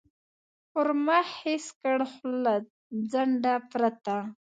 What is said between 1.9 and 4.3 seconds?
خو له ځنډه پرته.